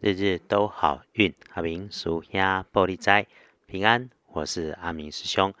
[0.00, 1.34] 日日都好运。
[1.54, 3.26] 阿明属鸭玻璃斋
[3.66, 5.54] 平安，我是阿明师兄。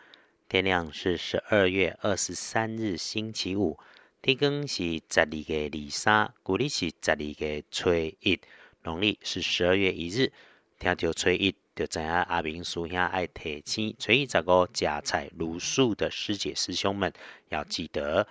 [0.46, 3.78] 天亮是十二月二十三日星期五，
[4.20, 8.38] 天更是十二月二三，古历是十二月初一，
[8.82, 10.30] 农历是十二月一日。
[10.78, 17.10] 听到初一，就知影阿明师兄爱提醒初一这个家财如素的师姐师兄们
[17.48, 18.28] 要记得。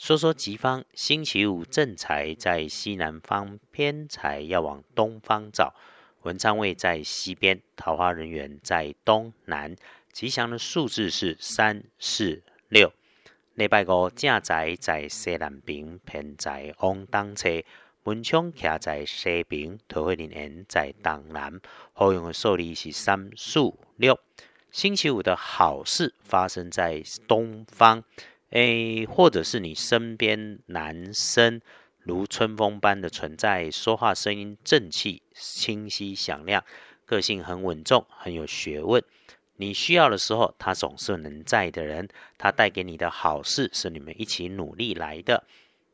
[0.00, 5.74] 说说吉方，星期五正财在西南方，偏财要往东方找。
[6.22, 9.76] 文昌位在西边，桃花人员在东南。
[10.10, 12.90] 吉祥的数字是三四六。
[13.52, 17.50] 礼拜五正财在西南边，偏财往东侧。
[18.04, 21.60] 文昌徛在西边，桃花人缘在东南。
[21.92, 23.60] 好用的数字是三四
[23.96, 24.18] 六。
[24.70, 28.02] 星期五的好事发生在东方。
[28.50, 31.60] 诶，或者是你身边男生
[31.98, 36.64] 如春风般的存在，说话声音正气、清晰、响亮，
[37.06, 39.00] 个性很稳重、很有学问。
[39.54, 42.08] 你需要的时候，他总是能在的人。
[42.38, 45.44] 他带给你的好事是你们一起努力来的。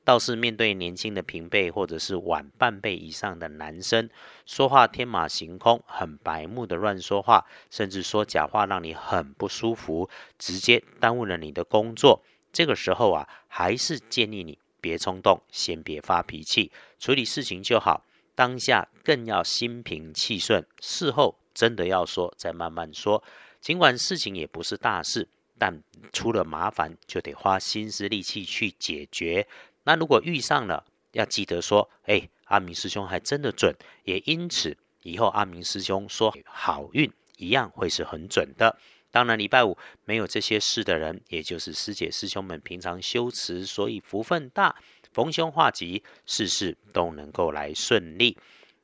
[0.02, 4.08] 倒是面对年轻的平辈或者是晚半辈以上的男生，
[4.46, 12.22] 说话天马行空、很白目的乱说话，甚至说假话，让你很不舒服，直接耽误了你的工作。
[12.56, 18.02] 这个时候啊，还是建议你别冲动，先别发脾气，处理事情就好。
[18.34, 23.22] 当下更要心平气顺，事后真的要说，再慢慢说。
[23.60, 25.82] 尽管事情也不是大事，但
[26.14, 29.46] 出了麻烦就得花心思力气去解决。
[29.84, 33.76] 那如果遇上了，要记得说，哎，阿明师兄还真的准。
[34.04, 38.78] 也因此，以后阿明师兄说好运一样会是很准的。
[39.16, 44.76] 当然，礼拜五没有这些事的人，也就是师姐师兄们平常修持，所以福分大，
[45.10, 48.36] 逢凶化吉，事事都能够来顺利。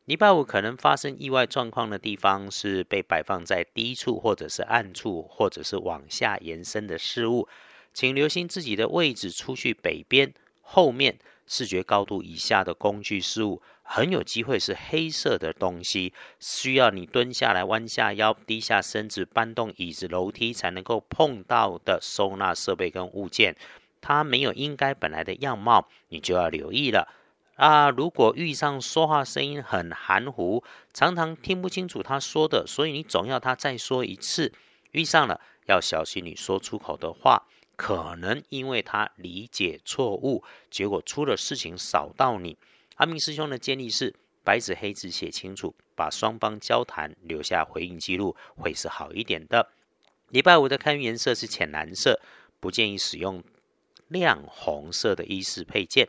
[0.06, 7.46] 礼拜五可能发生意外状况的地方，是被摆放在低处，或者是暗处，或者是往下延伸的事物，
[7.92, 11.18] 请留心自己的位置，出去北边后面。
[11.44, 13.60] 视觉高度以下的工具事物，
[13.94, 23.54] 很有机会是黑色的东西，需要你蹲下来、弯下腰、低下身子、搬动椅子、楼梯才能够碰到的收纳设备跟物件，
[24.00, 27.06] 它没有应该本来的样貌，你就要留意了
[27.56, 27.90] 啊！
[27.90, 30.64] 如果遇上说话声音很含糊，
[30.94, 34.54] 常常听不清楚他说的，所以你总要他再说一次，
[34.92, 37.42] 遇上了要小心你说出口的话。
[37.76, 42.56] 可能因为他理解错误，结果出了事情扫到你。
[42.96, 44.14] 阿明师兄的建议是：
[44.44, 49.70] 白纸黑字写清楚，把双方交谈留下回应记录，会是好一点的。
[50.28, 52.20] 礼拜五的开运颜色是浅蓝色，
[52.60, 53.42] 不建议使用
[54.08, 56.08] 亮红色的衣饰配件。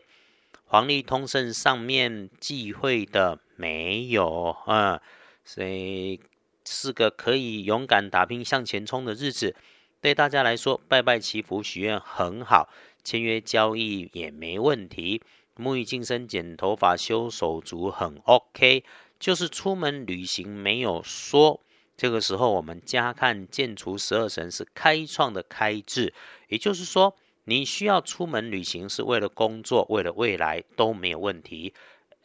[0.64, 5.00] 黄历通胜上面忌讳的没有啊，
[5.44, 6.20] 所以
[6.64, 9.54] 是个可以勇敢打拼向前冲的日子。
[10.00, 12.68] 对大家来说，拜拜祈福许愿很好，
[13.02, 15.22] 签约交易也没问题。
[15.56, 18.84] 沐浴净身、剪头发、修手足很 OK。
[19.18, 21.60] 就是出门旅行没有说。
[21.96, 26.12] 这个时候，我们加看建除十二神是开创的开智，
[26.48, 31.72] 也就是说，你需要出门旅行是为了工作、为了未来都没有问题。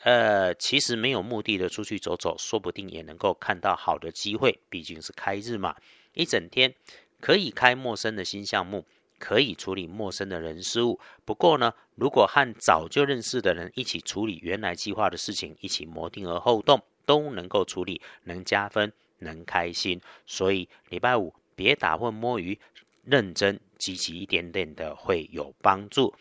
[0.03, 4.59] 呃，其实没有目的的出去走走，说不定也能够看到好的机会。
[4.69, 5.75] 毕竟是开日嘛，
[6.13, 6.73] 一整天。
[7.22, 8.85] 可以开陌生的新项目，
[9.19, 11.00] 可以处理陌生的人事物。
[11.25, 20.02] 不过呢，如果和早就认识的人一起处理原来计划的事情，一起谋定而后动，都能够处理，能加分，能开心。
[20.25, 22.57] 所以礼拜五别打混摸鱼，
[23.03, 26.16] 认真积极一点点的会有帮助。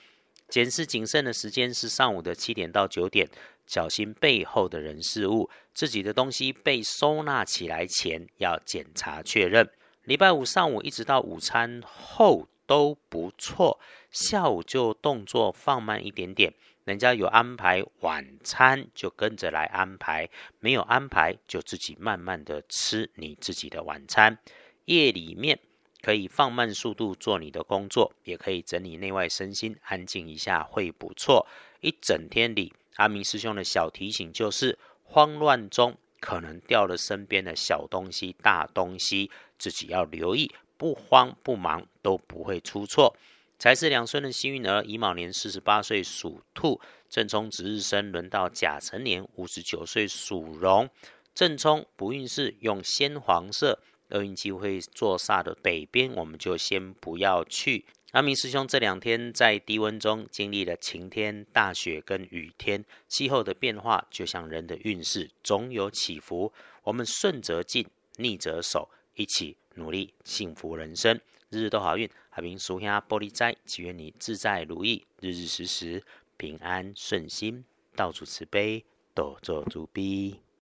[0.49, 3.29] 检视谨慎的时间是上午的七点到九点，
[3.67, 9.71] 小心背后的人事物，自己的东西被收纳起来前要检查确认。
[10.05, 13.81] 礼拜五上午一直到午餐后都不错，
[14.11, 16.53] 下午就动作放慢一点点。
[16.85, 20.29] 人家有安排晚餐，就跟着来安排；
[20.61, 24.39] 没有安排，就自己慢慢的吃你自己的晚餐。
[24.85, 25.59] 夜里面
[26.03, 31.47] 可以放慢速度做你的工作，也可以整理内外身心，安静一下会不错。
[31.81, 39.31] 一整天里，阿明师兄的小提醒就是：慌乱中可能掉了身边的小东西、大东西。
[39.59, 43.15] 自己要留意，不慌不忙都不会出错。
[43.59, 46.81] 才是两岁的幸运儿，乙卯年四十八岁属兔，
[47.11, 50.89] 正冲值日生轮到甲辰年五十九岁属龙。
[51.35, 53.81] 正冲不运势用鲜黄色，
[54.11, 66.53] 厄运机会坐煞的北边，我们就先不要去阿明师兄这两天在低温中经历了晴天、大雪跟雨天，气候的变化就像人的运势，总有起伏。
[66.85, 67.87] 我们顺则进，
[68.17, 72.11] 逆则守，一起努力，幸福人生，日日都好运。
[72.31, 76.05] 阿明叔兄玻璃斋，祈愿你自在如意，日日时时
[76.37, 77.65] 平安顺心，
[77.97, 78.85] 到处慈悲，
[79.15, 80.41] 多做主逼。